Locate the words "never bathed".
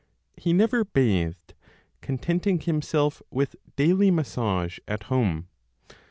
0.51-1.53